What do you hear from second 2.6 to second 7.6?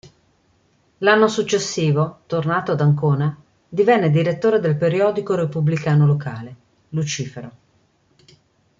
ad Ancona, divenne direttore del periodico repubblicano locale "Lucifero".